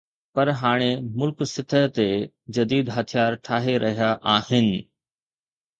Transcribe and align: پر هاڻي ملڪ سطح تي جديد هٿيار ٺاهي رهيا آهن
پر 0.37 0.47
هاڻي 0.61 0.87
ملڪ 1.17 1.39
سطح 1.55 1.81
تي 1.97 2.07
جديد 2.59 2.85
هٿيار 2.95 3.31
ٺاهي 3.45 3.79
رهيا 3.87 4.11
آهن 4.37 4.73